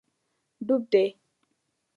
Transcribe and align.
ډوب 0.65 0.81
دی 0.91 1.05